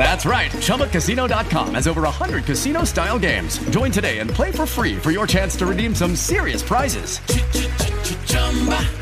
That's 0.00 0.24
right. 0.24 0.50
ChumbaCasino.com 0.50 1.74
has 1.74 1.86
over 1.86 2.00
100 2.00 2.44
casino 2.46 2.84
style 2.84 3.18
games. 3.18 3.58
Join 3.68 3.92
today 3.92 4.20
and 4.20 4.30
play 4.30 4.50
for 4.50 4.64
free 4.64 4.96
for 4.96 5.10
your 5.10 5.26
chance 5.26 5.54
to 5.56 5.66
redeem 5.66 5.94
some 5.94 6.16
serious 6.16 6.62
prizes. 6.62 7.18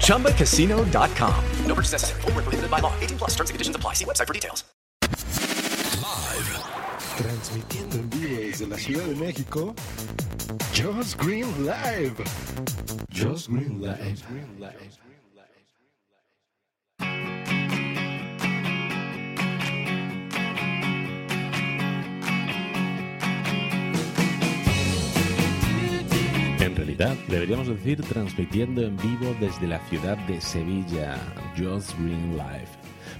ChumbaCasino.com. 0.02 1.44
No 1.66 1.74
purchase 1.76 1.92
necessary. 1.92 2.20
Full 2.22 2.32
prohibited 2.32 2.68
by 2.68 2.80
law. 2.80 2.92
18 2.98 3.18
plus 3.18 3.30
terms 3.36 3.50
and 3.50 3.54
conditions 3.54 3.76
apply. 3.76 3.94
See 3.94 4.04
website 4.06 4.26
for 4.26 4.34
details. 4.34 4.64
Live. 6.02 6.58
Transmitiendo 7.16 7.96
en 7.98 8.10
vivo 8.10 8.40
desde 8.40 8.66
la 8.66 8.76
Ciudad 8.76 9.04
de 9.04 9.14
México, 9.14 9.74
Josh 10.74 11.14
Green 11.16 11.46
Live. 11.64 12.24
Josh 13.12 13.46
Green 13.46 13.80
Live. 13.80 14.00
En 14.00 15.07
realidad, 26.78 27.16
deberíamos 27.26 27.66
decir 27.66 28.00
transmitiendo 28.02 28.82
en 28.82 28.96
vivo 28.98 29.34
desde 29.40 29.66
la 29.66 29.80
ciudad 29.88 30.16
de 30.28 30.40
Sevilla, 30.40 31.16
Joss 31.58 31.92
Green 31.98 32.36
Live. 32.36 32.68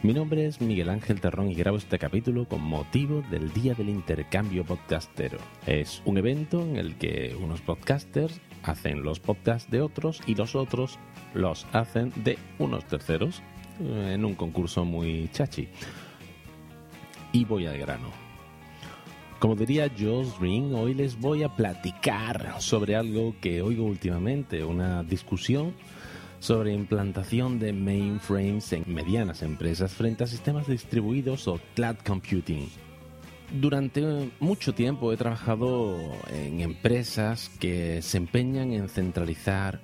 Mi 0.04 0.14
nombre 0.14 0.46
es 0.46 0.60
Miguel 0.60 0.88
Ángel 0.88 1.20
Terrón 1.20 1.50
y 1.50 1.56
grabo 1.56 1.76
este 1.76 1.98
capítulo 1.98 2.46
con 2.46 2.62
motivo 2.62 3.20
del 3.32 3.52
Día 3.52 3.74
del 3.74 3.88
Intercambio 3.88 4.64
Podcastero. 4.64 5.38
Es 5.66 6.02
un 6.04 6.18
evento 6.18 6.62
en 6.62 6.76
el 6.76 6.94
que 6.98 7.36
unos 7.42 7.60
podcasters 7.60 8.40
hacen 8.62 9.02
los 9.02 9.18
podcasts 9.18 9.68
de 9.68 9.80
otros 9.80 10.20
y 10.24 10.36
los 10.36 10.54
otros 10.54 11.00
los 11.34 11.66
hacen 11.72 12.12
de 12.22 12.38
unos 12.60 12.84
terceros 12.84 13.42
eh, 13.80 14.12
en 14.14 14.24
un 14.24 14.36
concurso 14.36 14.84
muy 14.84 15.30
chachi. 15.32 15.68
Y 17.32 17.44
voy 17.44 17.66
al 17.66 17.76
grano. 17.76 18.27
Como 19.38 19.54
diría 19.54 19.88
Josh 19.88 20.36
Green, 20.40 20.74
hoy 20.74 20.94
les 20.94 21.16
voy 21.16 21.44
a 21.44 21.54
platicar 21.54 22.56
sobre 22.58 22.96
algo 22.96 23.36
que 23.40 23.62
oigo 23.62 23.84
últimamente, 23.84 24.64
una 24.64 25.04
discusión 25.04 25.74
sobre 26.40 26.72
implantación 26.72 27.60
de 27.60 27.72
mainframes 27.72 28.72
en 28.72 28.82
medianas 28.88 29.42
empresas 29.42 29.92
frente 29.92 30.24
a 30.24 30.26
sistemas 30.26 30.66
distribuidos 30.66 31.46
o 31.46 31.60
cloud 31.76 31.98
computing. 32.04 32.68
Durante 33.52 34.28
mucho 34.40 34.74
tiempo 34.74 35.12
he 35.12 35.16
trabajado 35.16 35.96
en 36.32 36.60
empresas 36.60 37.48
que 37.60 38.02
se 38.02 38.18
empeñan 38.18 38.72
en 38.72 38.88
centralizar 38.88 39.80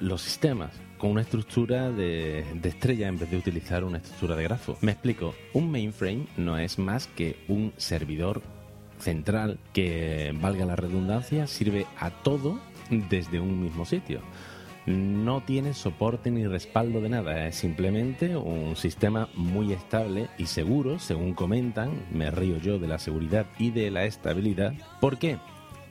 los 0.00 0.20
sistemas 0.20 0.72
con 0.98 1.10
una 1.10 1.20
estructura 1.20 1.92
de, 1.92 2.44
estrella 2.64 3.06
en 3.06 3.18
vez 3.18 3.30
de 3.30 3.36
utilizar 3.36 3.84
una 3.84 3.98
estructura 3.98 4.34
de 4.34 4.42
grafo. 4.42 4.76
Me 4.80 4.92
explico, 4.92 5.34
un 5.52 5.70
mainframe 5.70 6.26
no 6.36 6.58
es 6.58 6.78
más 6.78 7.06
que 7.06 7.36
un 7.46 7.72
servidor 7.76 8.42
central 9.04 9.58
que, 9.72 10.34
valga 10.40 10.66
la 10.66 10.74
redundancia, 10.74 11.46
sirve 11.46 11.86
a 11.98 12.10
todo 12.10 12.58
desde 12.90 13.38
un 13.38 13.62
mismo 13.62 13.84
sitio. 13.84 14.20
No 14.86 15.42
tiene 15.42 15.72
soporte 15.72 16.30
ni 16.30 16.46
respaldo 16.46 17.00
de 17.00 17.08
nada, 17.08 17.46
es 17.46 17.56
simplemente 17.56 18.36
un 18.36 18.76
sistema 18.76 19.28
muy 19.34 19.72
estable 19.72 20.28
y 20.36 20.46
seguro, 20.46 20.98
según 20.98 21.32
comentan, 21.32 22.02
me 22.12 22.30
río 22.30 22.58
yo 22.58 22.78
de 22.78 22.88
la 22.88 22.98
seguridad 22.98 23.46
y 23.58 23.70
de 23.70 23.90
la 23.90 24.04
estabilidad. 24.04 24.74
¿Por 25.00 25.18
qué? 25.18 25.38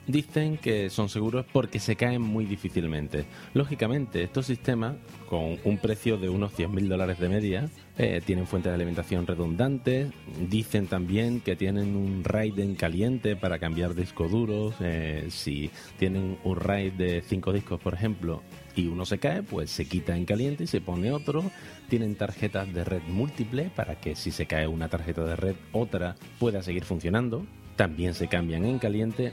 Dicen 0.06 0.58
que 0.58 0.90
son 0.90 1.08
seguros 1.08 1.46
porque 1.50 1.78
se 1.78 1.96
caen 1.96 2.20
muy 2.20 2.44
difícilmente. 2.44 3.24
Lógicamente, 3.54 4.22
estos 4.22 4.44
sistemas, 4.44 4.96
con 5.30 5.58
un 5.64 5.78
precio 5.78 6.18
de 6.18 6.28
unos 6.28 6.52
100.000 6.52 6.88
dólares 6.88 7.18
de 7.18 7.28
media, 7.30 7.70
eh, 7.96 8.20
tienen 8.24 8.46
fuentes 8.46 8.70
de 8.70 8.74
alimentación 8.74 9.26
redundantes. 9.26 10.12
Dicen 10.50 10.88
también 10.88 11.40
que 11.40 11.56
tienen 11.56 11.96
un 11.96 12.22
RAID 12.22 12.58
en 12.58 12.74
caliente 12.74 13.34
para 13.34 13.58
cambiar 13.58 13.94
discos 13.94 14.30
duros. 14.30 14.74
Eh, 14.80 15.28
si 15.30 15.70
tienen 15.98 16.36
un 16.44 16.56
RAID 16.56 16.92
de 16.92 17.22
5 17.22 17.54
discos, 17.54 17.80
por 17.80 17.94
ejemplo, 17.94 18.42
y 18.76 18.88
uno 18.88 19.06
se 19.06 19.18
cae, 19.18 19.42
pues 19.42 19.70
se 19.70 19.86
quita 19.86 20.16
en 20.16 20.26
caliente 20.26 20.64
y 20.64 20.66
se 20.66 20.82
pone 20.82 21.12
otro. 21.12 21.50
Tienen 21.88 22.14
tarjetas 22.14 22.70
de 22.74 22.84
red 22.84 23.02
múltiple 23.08 23.70
para 23.74 23.98
que 23.98 24.16
si 24.16 24.30
se 24.30 24.44
cae 24.44 24.66
una 24.66 24.88
tarjeta 24.88 25.24
de 25.24 25.36
red, 25.36 25.56
otra 25.72 26.16
pueda 26.38 26.62
seguir 26.62 26.84
funcionando. 26.84 27.46
También 27.76 28.12
se 28.12 28.28
cambian 28.28 28.66
en 28.66 28.78
caliente 28.78 29.32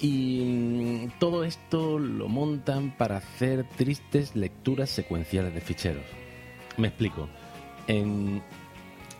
y 0.00 1.08
todo 1.18 1.44
esto 1.44 1.98
lo 1.98 2.28
montan 2.28 2.96
para 2.96 3.18
hacer 3.18 3.64
tristes 3.76 4.36
lecturas 4.36 4.90
secuenciales 4.90 5.54
de 5.54 5.60
ficheros. 5.60 6.04
Me 6.76 6.88
explico. 6.88 7.28
En 7.88 8.42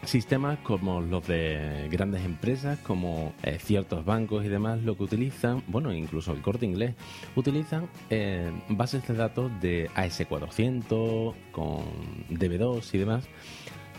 sistemas 0.05 0.59
como 0.61 1.01
los 1.01 1.27
de 1.27 1.89
grandes 1.91 2.25
empresas, 2.25 2.79
como 2.81 3.33
eh, 3.43 3.59
ciertos 3.61 4.05
bancos 4.05 4.45
y 4.45 4.49
demás, 4.49 4.83
lo 4.83 4.97
que 4.97 5.05
utilizan, 5.05 5.63
bueno, 5.67 5.93
incluso 5.93 6.33
el 6.33 6.43
corte 6.43 6.67
inglés, 6.67 6.95
utilizan 7.35 7.89
eh, 8.11 8.51
bases 8.69 9.07
de 9.07 9.15
datos 9.15 9.51
de 9.61 9.91
AS400, 9.95 11.35
con 11.53 11.85
DB2 12.31 12.95
y 12.95 12.99
demás, 12.99 13.25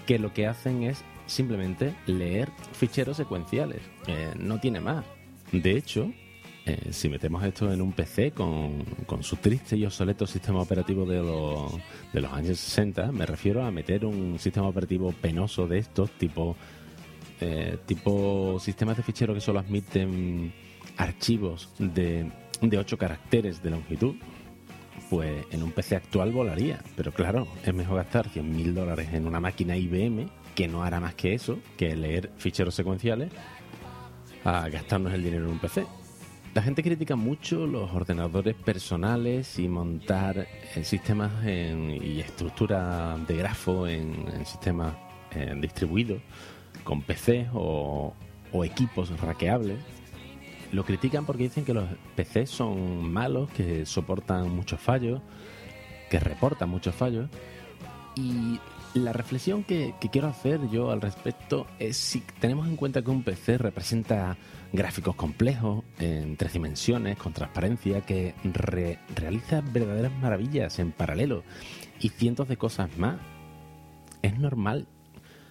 que 0.05 0.19
lo 0.19 0.33
que 0.33 0.47
hacen 0.47 0.83
es 0.83 1.03
simplemente 1.25 1.93
leer 2.05 2.49
ficheros 2.73 3.17
secuenciales. 3.17 3.81
Eh, 4.07 4.33
no 4.37 4.59
tiene 4.59 4.79
más. 4.79 5.05
De 5.51 5.71
hecho, 5.71 6.11
eh, 6.67 6.91
si 6.91 7.07
metemos 7.07 7.41
esto 7.45 7.71
en 7.71 7.81
un 7.81 7.93
PC 7.93 8.31
con, 8.31 8.83
con, 9.05 9.23
su 9.23 9.37
triste 9.37 9.77
y 9.77 9.85
obsoleto 9.85 10.27
sistema 10.27 10.59
operativo 10.59 11.05
de 11.05 11.19
los, 11.19 11.71
de 12.11 12.19
los 12.19 12.33
años 12.33 12.59
60, 12.59 13.13
me 13.13 13.25
refiero 13.25 13.63
a 13.63 13.71
meter 13.71 14.05
un 14.05 14.37
sistema 14.37 14.67
operativo 14.67 15.13
penoso 15.13 15.65
de 15.65 15.77
estos, 15.77 16.11
tipo, 16.17 16.57
eh, 17.39 17.77
tipo 17.85 18.59
sistemas 18.59 18.97
de 18.97 19.03
fichero 19.03 19.33
que 19.33 19.39
solo 19.39 19.59
admiten 19.59 20.53
archivos 20.97 21.69
de, 21.79 22.29
de 22.61 22.77
8 22.77 22.97
caracteres 22.97 23.63
de 23.63 23.69
longitud, 23.69 24.15
pues 25.09 25.45
en 25.51 25.63
un 25.63 25.71
PC 25.71 25.95
actual 25.95 26.33
volaría. 26.33 26.83
Pero 26.97 27.13
claro, 27.13 27.47
es 27.63 27.73
mejor 27.73 27.95
gastar 27.95 28.27
100.000 28.27 28.73
dólares 28.73 29.07
en 29.13 29.25
una 29.25 29.39
máquina 29.39 29.77
IBM 29.77 30.29
que 30.53 30.67
no 30.67 30.83
hará 30.83 30.99
más 30.99 31.15
que 31.15 31.33
eso, 31.33 31.59
que 31.77 31.95
leer 31.95 32.29
ficheros 32.35 32.75
secuenciales, 32.75 33.31
a 34.43 34.67
gastarnos 34.67 35.13
el 35.13 35.23
dinero 35.23 35.45
en 35.45 35.51
un 35.51 35.59
PC. 35.59 35.85
La 36.57 36.63
gente 36.63 36.81
critica 36.81 37.15
mucho 37.15 37.67
los 37.67 37.93
ordenadores 37.93 38.55
personales 38.55 39.59
y 39.59 39.67
montar 39.67 40.47
eh, 40.73 40.83
sistemas 40.83 41.45
en, 41.45 41.91
y 42.03 42.19
estructura 42.19 43.15
de 43.27 43.37
grafo 43.37 43.85
en, 43.85 44.27
en 44.33 44.43
sistemas 44.43 44.95
eh, 45.35 45.53
distribuidos 45.61 46.19
con 46.83 47.03
PC 47.03 47.47
o, 47.53 48.11
o 48.51 48.65
equipos 48.65 49.15
raqueables. 49.21 49.77
Lo 50.71 50.83
critican 50.83 51.27
porque 51.27 51.43
dicen 51.43 51.63
que 51.63 51.75
los 51.75 51.87
PCs 52.15 52.49
son 52.49 53.07
malos, 53.07 53.51
que 53.51 53.85
soportan 53.85 54.49
muchos 54.49 54.79
fallos, 54.81 55.21
que 56.09 56.19
reportan 56.19 56.69
muchos 56.69 56.95
fallos. 56.95 57.29
Y 58.15 58.59
la 58.93 59.13
reflexión 59.13 59.63
que, 59.63 59.93
quiero 60.11 60.27
hacer 60.27 60.59
yo 60.69 60.91
al 60.91 61.01
respecto 61.01 61.67
es 61.79 61.97
si 61.97 62.21
tenemos 62.39 62.67
en 62.67 62.75
cuenta 62.75 63.01
que 63.01 63.11
un 63.11 63.23
PC 63.23 63.57
representa 63.57 64.37
gráficos 64.73 65.15
complejos 65.15 65.83
en 65.99 66.35
tres 66.37 66.53
dimensiones, 66.53 67.17
con 67.17 67.33
transparencia, 67.33 68.01
que 68.01 68.33
re 68.43 68.99
realiza 69.15 69.61
verdaderas 69.61 70.11
maravillas 70.13 70.79
en 70.79 70.91
paralelo 70.91 71.43
y 71.99 72.09
cientos 72.09 72.47
de 72.47 72.57
cosas 72.57 72.97
más. 72.97 73.17
Es 74.21 74.37
normal, 74.37 74.87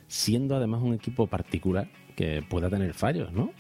siendo 0.09 0.57
además 0.57 0.83
un 0.83 0.95
equipo 0.95 1.27
particular 1.27 1.89
que 2.17 2.43
pueda 2.43 2.69
tener 2.71 2.95
fallos, 2.95 3.33
¿no? 3.33 3.53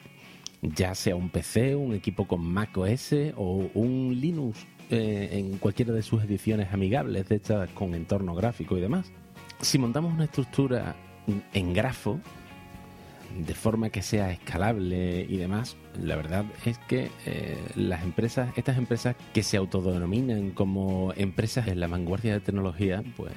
Ya 0.62 0.94
sea 0.94 1.14
un 1.14 1.30
PC, 1.30 1.76
un 1.76 1.94
equipo 1.94 2.26
con 2.26 2.44
Mac 2.44 2.76
OS 2.76 3.14
o 3.36 3.68
un 3.74 4.16
Linux 4.18 4.66
eh, 4.90 5.28
en 5.32 5.58
cualquiera 5.58 5.92
de 5.92 6.02
sus 6.02 6.24
ediciones 6.24 6.72
amigables, 6.72 7.28
de 7.28 7.36
estas 7.36 7.70
con 7.70 7.94
entorno 7.94 8.34
gráfico 8.34 8.76
y 8.76 8.80
demás 8.80 9.12
si 9.60 9.78
montamos 9.78 10.12
una 10.12 10.24
estructura 10.24 10.96
en 11.52 11.72
grafo, 11.72 12.20
de 13.38 13.54
forma 13.54 13.90
que 13.90 14.02
sea 14.02 14.30
escalable 14.30 15.26
y 15.28 15.36
demás, 15.36 15.76
la 16.00 16.16
verdad 16.16 16.44
es 16.64 16.78
que 16.78 17.10
eh, 17.26 17.58
las 17.74 18.02
empresas, 18.02 18.50
estas 18.56 18.78
empresas 18.78 19.16
que 19.34 19.42
se 19.42 19.56
autodenominan 19.56 20.50
como 20.50 21.12
empresas 21.16 21.68
en 21.68 21.80
la 21.80 21.88
vanguardia 21.88 22.32
de 22.32 22.40
tecnología, 22.40 23.02
pues 23.16 23.32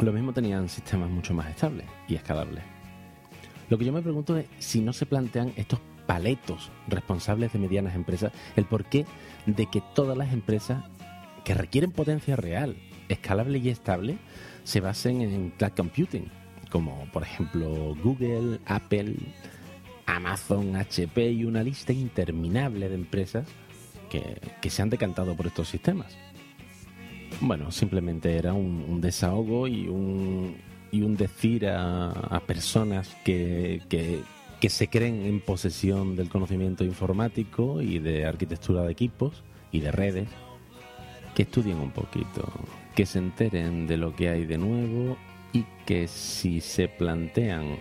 lo 0.00 0.12
mismo 0.12 0.32
tenían 0.32 0.68
sistemas 0.68 1.08
mucho 1.10 1.34
más 1.34 1.48
estables 1.48 1.86
y 2.08 2.16
escalables. 2.16 2.64
Lo 3.68 3.78
que 3.78 3.84
yo 3.84 3.92
me 3.92 4.02
pregunto 4.02 4.36
es 4.36 4.46
si 4.58 4.80
no 4.80 4.92
se 4.92 5.06
plantean 5.06 5.52
estos 5.56 5.80
paletos 6.06 6.70
responsables 6.88 7.52
de 7.52 7.58
medianas 7.58 7.94
empresas, 7.94 8.32
el 8.54 8.64
porqué 8.64 9.06
de 9.46 9.66
que 9.66 9.82
todas 9.94 10.16
las 10.16 10.32
empresas 10.32 10.84
que 11.44 11.54
requieren 11.54 11.92
potencia 11.92 12.36
real, 12.36 12.76
escalable 13.08 13.58
y 13.58 13.68
estable, 13.68 14.18
se 14.66 14.80
basen 14.80 15.20
en 15.22 15.50
cloud 15.50 15.72
computing, 15.76 16.28
como 16.70 17.06
por 17.12 17.22
ejemplo 17.22 17.94
Google, 18.02 18.58
Apple, 18.66 19.14
Amazon, 20.06 20.74
HP 20.74 21.30
y 21.30 21.44
una 21.44 21.62
lista 21.62 21.92
interminable 21.92 22.88
de 22.88 22.96
empresas 22.96 23.46
que, 24.10 24.40
que 24.60 24.70
se 24.70 24.82
han 24.82 24.90
decantado 24.90 25.36
por 25.36 25.46
estos 25.46 25.68
sistemas. 25.68 26.16
Bueno, 27.40 27.70
simplemente 27.70 28.36
era 28.36 28.54
un, 28.54 29.00
desahogo 29.00 29.68
y 29.68 29.86
un, 29.86 30.56
y 30.90 31.02
un 31.02 31.16
decir 31.16 31.68
a, 31.68 32.10
a 32.10 32.40
personas 32.40 33.16
que, 33.24 33.82
que, 33.88 34.20
que 34.60 34.68
se 34.68 34.88
creen 34.88 35.26
en 35.26 35.40
posesión 35.40 36.16
del 36.16 36.28
conocimiento 36.28 36.82
informático 36.82 37.82
y 37.82 38.00
de 38.00 38.26
arquitectura 38.26 38.82
de 38.82 38.90
equipos 38.90 39.44
y 39.70 39.78
de 39.78 39.92
redes, 39.92 40.28
que 41.36 41.42
estudien 41.42 41.78
un 41.78 41.90
poquito, 41.90 42.50
que 42.94 43.04
se 43.04 43.18
enteren 43.18 43.86
de 43.86 43.98
lo 43.98 44.16
que 44.16 44.30
hay 44.30 44.46
de 44.46 44.56
nuevo 44.56 45.18
y 45.52 45.66
que 45.84 46.08
si 46.08 46.62
se 46.62 46.88
plantean 46.88 47.76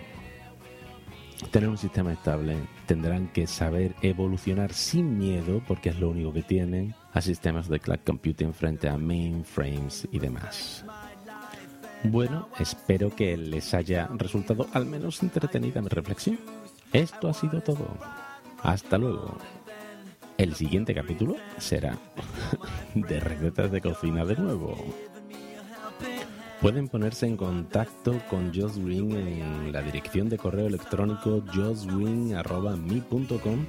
tener 1.52 1.70
un 1.70 1.78
sistema 1.78 2.12
estable, 2.12 2.58
tendrán 2.86 3.30
que 3.30 3.48
saber 3.48 3.96
evolucionar 4.02 4.74
sin 4.74 5.18
miedo, 5.18 5.62
porque 5.70 5.90
es 5.90 6.00
lo 6.02 6.10
único 6.10 6.34
que 6.34 6.44
tienen, 6.44 6.96
a 7.14 7.22
sistemas 7.22 7.70
de 7.70 7.80
cloud 7.80 8.00
computing 8.06 8.54
frente 8.54 8.90
a 8.90 8.98
mainframes 8.98 10.06
y 10.12 10.20
demás. 10.20 10.84
Bueno, 12.04 12.50
espero 12.60 13.16
que 13.16 13.38
les 13.38 13.74
haya 13.74 14.10
resultado 14.18 14.68
al 14.74 14.86
menos 14.86 15.24
entretenida 15.24 15.82
mi 15.82 15.88
reflexión. 15.88 16.38
Esto 16.92 17.30
ha 17.30 17.34
sido 17.34 17.62
todo. 17.62 17.88
Hasta 18.62 18.98
luego. 18.98 19.38
El 20.38 20.54
siguiente 20.54 20.94
capítulo 20.94 21.38
será 21.58 21.98
de 22.96 23.20
recetas 23.20 23.72
de 23.72 23.82
cocina 23.82 24.24
de 24.26 24.36
nuevo. 24.36 24.78
Pueden 26.62 26.88
ponerse 26.88 27.26
en 27.26 27.36
contacto 27.38 28.22
con 28.30 28.54
Joss 28.54 28.78
Green 28.78 29.12
en 29.12 29.72
la 29.72 29.82
dirección 29.82 30.30
de 30.30 30.38
correo 30.38 30.68
electrónico 30.68 31.44
jossgreen.me.com 31.54 33.66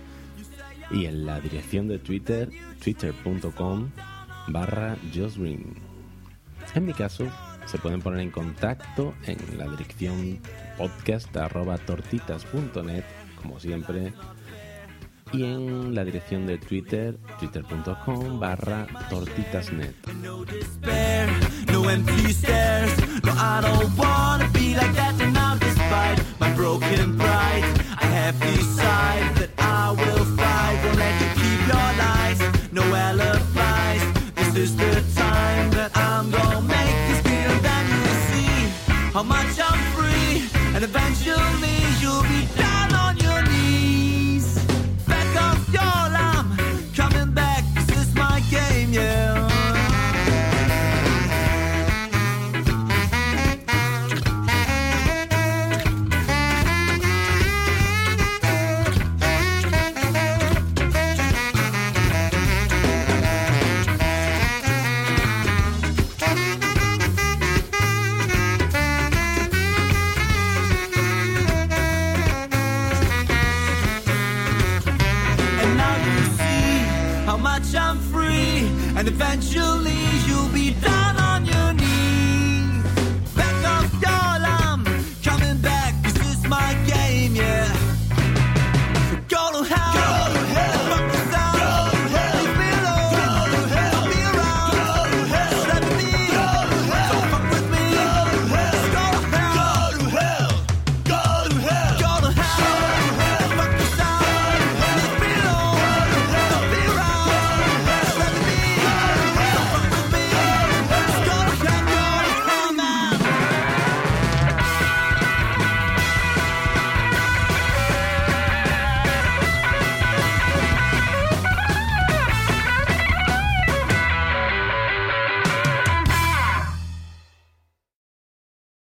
y 0.90 1.06
en 1.06 1.24
la 1.26 1.40
dirección 1.40 1.88
de 1.88 1.98
Twitter, 1.98 2.48
twitter.com 2.82 3.90
barra 4.48 4.96
Green. 5.12 5.74
En 6.74 6.86
mi 6.86 6.94
caso, 6.94 7.26
se 7.66 7.78
pueden 7.78 8.02
poner 8.02 8.20
en 8.20 8.30
contacto 8.30 9.14
en 9.26 9.58
la 9.58 9.68
dirección 9.68 10.38
podcast 10.76 11.36
arroba 11.36 11.78
tortitas.net, 11.78 13.04
como 13.40 13.60
siempre, 13.60 14.12
y 15.36 15.44
en 15.44 15.94
la 15.94 16.04
dirección 16.04 16.46
de 16.46 16.58
Twitter, 16.58 17.18
twitter.com 17.38 18.40
barra 18.40 18.86
tortitasnet. 19.10 19.94
no 20.22 21.90
empty 21.90 22.32
stares. 22.32 22.92
No, 23.22 23.32
I 23.32 23.60
don't 23.60 23.96